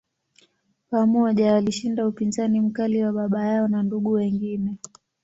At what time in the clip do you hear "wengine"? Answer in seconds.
4.11-4.77